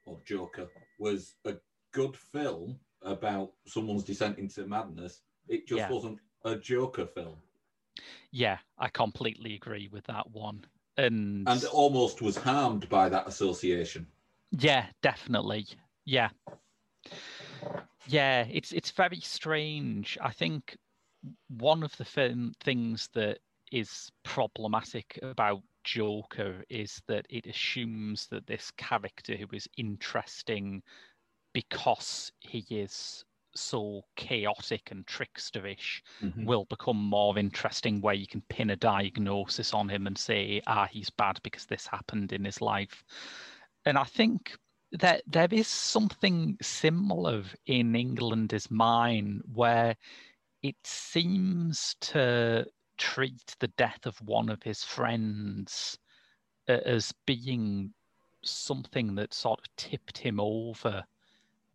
[0.06, 0.68] or Joker
[1.00, 1.56] was a
[1.92, 5.22] good film about someone's descent into madness.
[5.48, 5.90] It just Yeah.
[5.92, 7.38] wasn't a Joker film,
[8.32, 10.66] Yeah, I completely agree with that one.
[10.98, 14.08] And, and almost was harmed by that association.
[14.52, 15.68] yeah, definitely.
[16.06, 16.30] Yeah.
[18.08, 20.18] Yeah, it's it's very strange.
[20.22, 20.78] I think
[21.50, 23.40] one of the fin- things that
[23.72, 30.84] is problematic about Joker is that it assumes that this character who is interesting
[31.54, 36.46] because he is so chaotic and tricksterish Mhm.
[36.46, 40.88] will become more interesting where you can pin a diagnosis on him and say ah
[40.90, 43.04] he's bad because this happened in his life
[43.86, 44.58] and i think
[44.94, 49.96] that there is something similar in england is mine where
[50.64, 52.66] it seems to
[53.02, 55.98] treat the death of one of his friends
[56.68, 57.94] a- as being
[58.44, 61.04] something that sort of tipped him over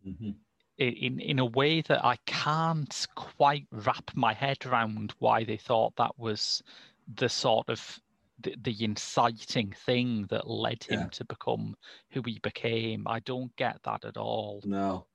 [0.05, 0.35] Mhm.
[0.77, 5.95] in in a way that I can't quite wrap my head around why they thought
[5.97, 6.63] that was
[7.07, 7.99] the sort of
[8.39, 11.09] the, the inciting thing that led him Yeah.
[11.17, 11.75] to become
[12.11, 13.07] who he became.
[13.07, 14.61] I don't get that at all.
[14.63, 15.07] No.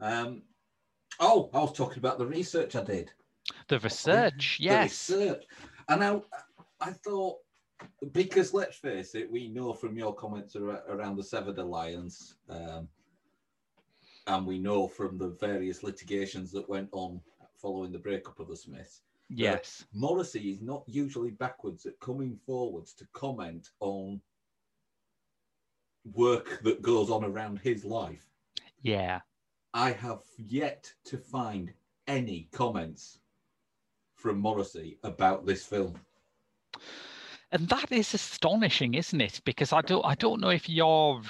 [0.00, 0.42] Um,
[1.20, 3.12] oh, I was talking about the research I did.
[3.68, 5.44] The research, The yes, research.
[5.88, 6.20] And I,
[6.80, 7.36] I thought,
[8.12, 12.88] because let's face it, we know from your comments around the Severed Alliance, um,
[14.26, 17.20] and we know from the various litigations that went on
[17.56, 22.92] following the breakup of the Smiths, yes, Morrissey is not usually backwards at coming forwards
[22.94, 24.20] to comment on
[26.14, 28.26] work that goes on around his life.
[28.82, 29.20] yeah,
[29.74, 31.72] I have yet to find
[32.06, 33.20] any comments
[34.18, 35.94] from Morrissey about this film.
[37.52, 39.40] and that is astonishing, isn't it?
[39.44, 41.22] Because I don't, I don't know if you're,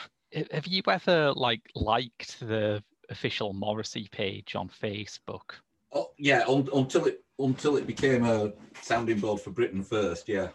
[0.51, 5.61] have you ever like liked the official Morrissey page on Facebook?
[5.93, 10.29] Oh yeah, un- until it until it became a sounding board for Britain first.
[10.29, 10.49] Yeah,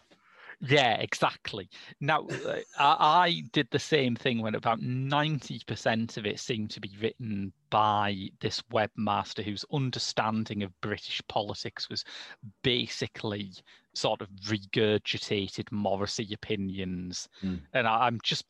[0.66, 1.70] Yeah, exactly.
[1.99, 2.95] Now, uh, I,
[3.26, 8.30] I did the same thing when about 90% of it seemed to be written by
[8.39, 12.05] this webmaster whose understanding of British politics was
[12.64, 13.51] basically
[13.93, 17.28] sort of regurgitated Morrissey opinions.
[17.43, 17.59] Mm.
[17.74, 18.45] And I, I'm just,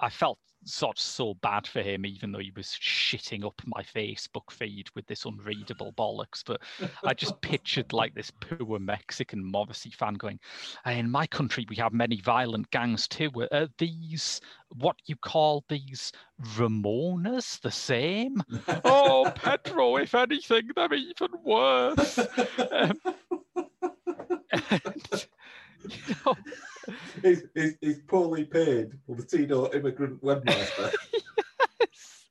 [0.00, 0.38] I felt
[0.68, 4.88] sort of so bad for him, even though he was shitting up my Facebook feed
[4.94, 6.42] with this unreadable bollocks.
[6.44, 6.60] But
[7.04, 10.38] I just pictured like this poor Mexican Morrissey fan going,
[10.86, 13.30] in my country, we have many violent gangs too.
[13.52, 14.40] Are these
[14.76, 16.12] what you call these
[16.56, 18.42] Ramonas the same?
[18.84, 22.18] oh, Pedro, if anything, they're even worse.
[22.70, 22.98] Um,
[24.52, 25.26] and,
[25.84, 26.34] you know,
[27.22, 30.92] he's, he's, he's poorly paid Latino immigrant webmaster.
[31.80, 32.26] yes.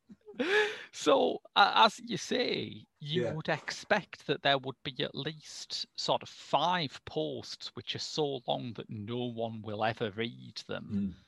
[0.92, 3.34] So, uh, as you say, you Yeah.
[3.34, 8.42] would expect that there would be at least sort of five posts which are so
[8.48, 11.16] long that no one will ever read them.
[11.18, 11.24] Mm.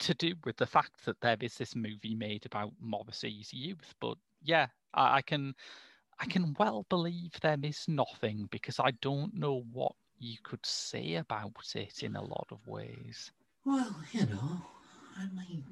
[0.00, 3.94] to do with the fact that there is this movie made about Morrissey's youth.
[4.00, 5.54] But yeah, I, I can
[6.20, 9.92] I can well believe there is nothing because I don't know what
[10.24, 13.30] you could say about it in a lot of ways.
[13.64, 14.62] Well, you know,
[15.18, 15.64] I mean,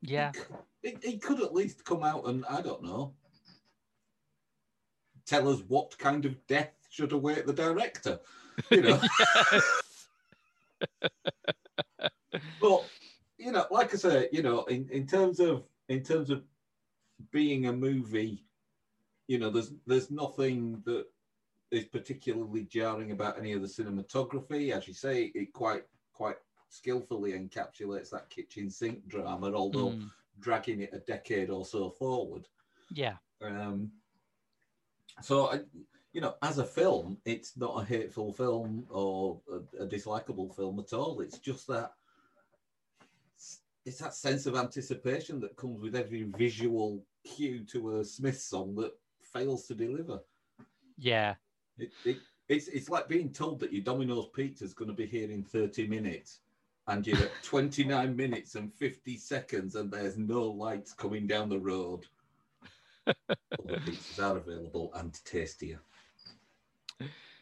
[0.00, 0.32] Yeah,
[0.82, 3.12] he, he could at least come out and I don't know,
[5.26, 8.18] tell us what kind of death should await the director.
[8.70, 9.00] You know,
[12.60, 12.84] but
[13.38, 16.42] you know, like I say, you know, in, in terms of in terms of
[17.30, 18.44] being a movie,
[19.28, 21.06] you know, there's there's nothing that
[21.72, 24.72] is particularly jarring about any of the cinematography.
[24.76, 26.36] As you say, it quite quite
[26.68, 30.10] skillfully encapsulates that kitchen sink drama, although Mm,
[30.40, 32.46] dragging it a decade or so forward.
[32.90, 33.90] yeah, Um,
[35.20, 35.60] so, I,
[36.12, 40.78] you know, as a film, it's not a hateful film or a, a dislikable film
[40.78, 41.20] at all.
[41.20, 41.92] It's just that
[43.84, 48.74] it's that sense of anticipation that comes with every visual cue to a Smith song
[48.76, 48.92] that
[49.24, 50.20] fails to deliver.
[50.96, 51.34] yeah,
[51.78, 52.18] It, it,
[52.48, 55.42] it's it's like being told that your Domino's pizza is going to be here in
[55.42, 56.40] 30 minutes,
[56.88, 61.58] and you're at 29 minutes and 50 seconds, and there's no lights coming down the
[61.58, 62.06] road.
[63.06, 65.80] Other pizzas are available and tastier.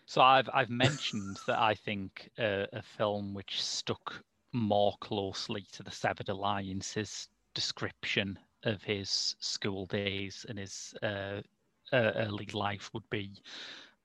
[0.07, 4.23] So I've I've mentioned that I think uh, a film which stuck
[4.53, 11.41] more closely to the Severed Alliance's description of his school days and his uh,
[11.93, 13.31] uh, early life would be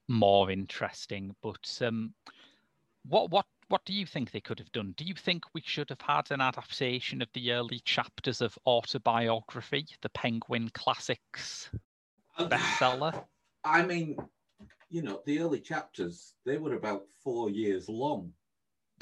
[0.08, 1.36] more interesting.
[1.42, 2.14] But um,
[3.08, 4.94] what what what do you think they could have done?
[4.98, 9.88] Do you think we should have had an adaptation of the early chapters of autobiography,
[10.02, 11.70] the Penguin Classics
[12.40, 13.24] bestseller?
[13.64, 14.18] I mean,
[14.90, 18.32] you know, the early chapters, they were about four years long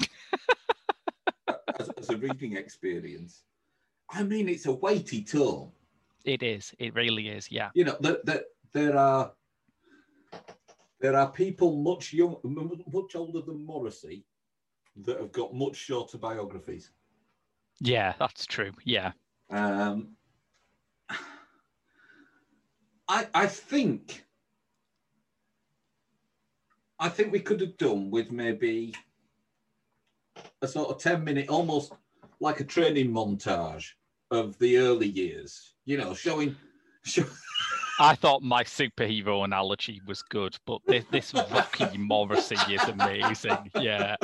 [1.78, 3.42] as, as a reading experience.
[4.10, 5.72] I mean, it's a weighty tome.
[6.24, 6.74] It is.
[6.78, 7.50] It really is.
[7.50, 7.70] Yeah.
[7.74, 9.32] You know, that that there are
[11.04, 12.38] there are people much young,
[12.90, 14.24] much older than Morrissey
[15.04, 16.92] that have got much shorter biographies.
[17.78, 18.72] Yeah, that's true.
[18.84, 19.12] Yeah.
[19.50, 20.16] Um,
[23.06, 24.24] I I think
[26.98, 28.94] I think we could have done with maybe
[30.62, 31.92] a sort of ten minute, almost
[32.40, 33.90] like a training montage
[34.30, 35.74] of the early years.
[35.84, 36.56] You know, showing.
[37.06, 37.26] Show,
[38.00, 43.70] I thought my superhero analogy was good, but this, this Rocky Morrissey is amazing.
[43.80, 44.16] Yeah.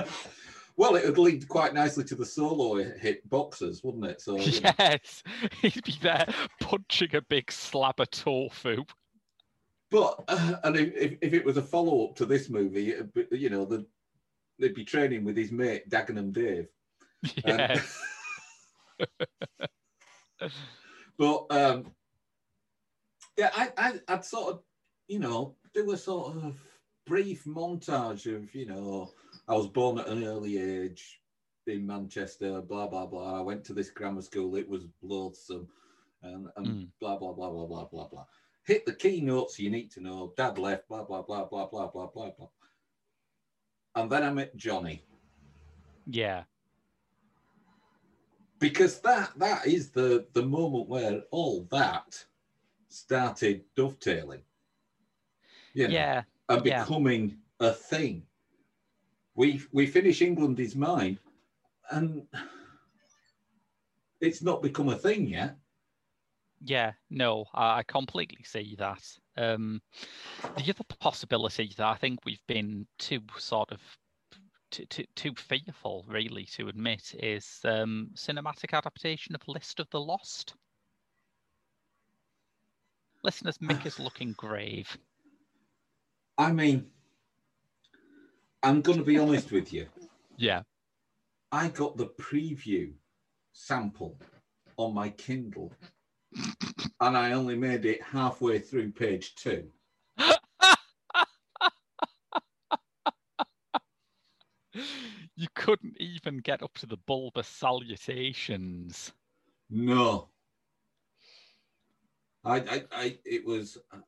[0.77, 4.21] well, it would lead quite nicely to the solo hit boxers, wouldn't it?
[4.21, 4.37] So.
[4.79, 5.23] Yes.
[5.63, 6.27] He'd be there
[6.61, 8.85] punching a big slab of tofu.
[9.91, 13.51] But uh, and if, if, it was a follow up to this movie, be, you
[13.51, 13.87] know, the,
[14.59, 16.69] they'd be training with his mate Dagenham Dave.
[17.45, 17.81] And-
[19.01, 19.09] Yeah.
[21.19, 21.87] but um,
[23.37, 24.63] yeah, I, I I'd sort of
[25.09, 26.61] you know do a sort of
[27.07, 29.11] brief montage of you know
[29.49, 31.21] I was born at an early age
[31.67, 33.39] in Manchester, blah blah blah.
[33.39, 35.69] I went to this grammar school, it was loathsome,
[36.23, 36.89] and, and Mm.
[37.01, 38.27] blah blah blah blah blah blah blah.
[38.67, 40.33] Hit the keynotes you need to know.
[40.37, 42.49] Dad left, blah blah blah blah blah blah blah blah.
[43.95, 45.03] And then I met Johnny
[46.07, 46.45] yeah.
[48.59, 52.25] because that that is the the moment where all that
[52.91, 54.43] started dovetailing.
[55.75, 56.23] You know, Yeah.
[56.49, 56.85] and yeah.
[56.85, 58.27] becoming a thing.
[59.35, 61.19] We we finish England is mine,
[61.91, 62.27] and
[64.21, 65.57] it's not become a thing yet.
[66.63, 69.03] Yeah, no, I I completely see that.
[69.37, 69.81] Um,
[70.57, 73.81] the other possibility that I think we've been too sort of
[74.71, 80.01] too, too, too fearful, really, to admit is um, cinematic adaptation of List of the
[80.01, 80.55] Lost.
[83.23, 84.97] Listeners, Mick is looking grave.
[86.39, 86.87] I mean,
[88.63, 89.87] I'm going to be honest with you.
[90.37, 90.63] Yeah.
[91.53, 92.93] I got the preview
[93.53, 94.17] sample
[94.77, 95.71] on my Kindle,
[97.01, 99.69] and I only made it halfway through page two.
[105.37, 109.13] you couldn't even get up to the bulbous salutations.
[109.69, 110.29] No.
[112.45, 113.79] I, I, I it was.
[113.93, 113.99] uh,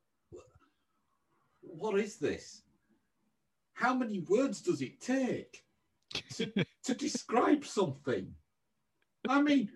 [1.60, 2.62] What is this?
[3.74, 5.62] How many words does it take
[6.34, 6.52] to,
[6.84, 8.32] to describe something?
[9.28, 9.70] I mean,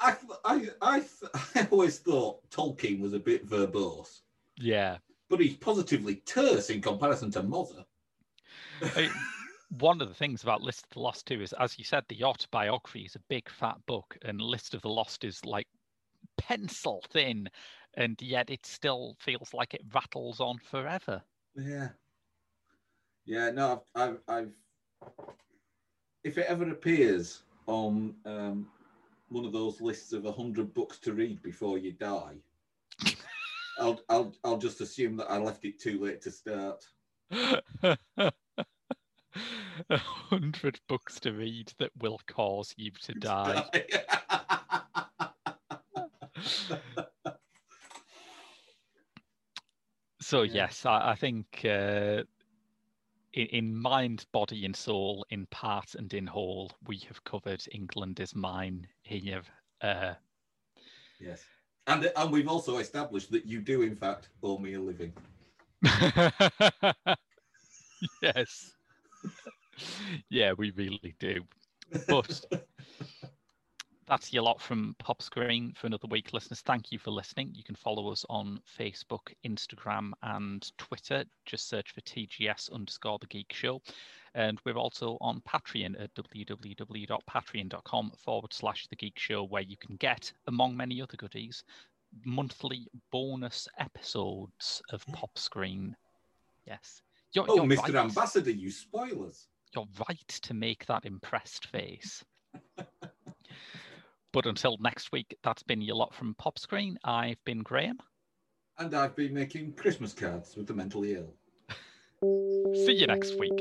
[0.00, 1.02] I, I, I,
[1.54, 4.20] I always thought Tolkien was a bit verbose,
[4.56, 4.98] Yeah.
[5.28, 7.84] but he's positively terse in comparison to Mother.
[8.82, 9.10] I-
[9.78, 12.24] one of the things about List of the Lost too is, as you said, the
[12.24, 15.68] autobiography is a big fat book, and List of the Lost is like
[16.40, 17.48] pencil thin.
[17.94, 21.22] and yet it still feels like it rattles on forever.
[21.56, 21.88] Yeah.
[23.24, 24.52] Yeah, no, I've, I've, I've
[26.24, 28.68] if it ever appears on um,
[29.28, 32.36] one of those lists of 100 books to read before you die,
[33.78, 36.84] I'll, I'll, I'll just assume that I left it too late to start.
[39.88, 43.64] A hundred books to read that will cause you to die.
[50.20, 50.52] so Yeah.
[50.54, 52.22] yes, I, I think uh,
[53.32, 58.20] in, in mind, body, and soul, in part and in whole, we have covered England
[58.20, 59.42] is mine here.
[59.80, 60.14] Uh,
[61.18, 61.44] yes.
[61.86, 65.12] And, and we've also established that you do, in fact, owe me a living.
[68.22, 68.74] yes.
[70.30, 71.42] yeah, we really do.
[72.06, 72.44] But
[74.10, 76.62] that's your lot from Pop Screen for another week, listeners.
[76.62, 77.52] Thank you for listening.
[77.54, 81.24] You can follow us on Facebook, Instagram, and Twitter.
[81.46, 83.80] Just search for TGS underscore the Geek Show.
[84.34, 89.94] And we're also on Patreon at www.patreon.com forward slash the Geek Show, where you can
[89.94, 91.62] get, among many other goodies,
[92.24, 95.12] monthly bonus episodes of hmm.
[95.12, 95.94] Pop Screen.
[96.66, 97.02] Yes.
[97.32, 97.94] You're, Oh, you're Mr.
[97.94, 97.94] right.
[97.94, 99.46] Ambassador, you spoilers.
[99.72, 102.24] You're right to make that impressed face.
[104.32, 106.98] but until next week, that's been your lot from Pop Screen.
[107.04, 107.98] I've been Graham.
[108.78, 111.34] And I've been making Christmas cards with the mentally ill.
[112.86, 113.52] See you next week.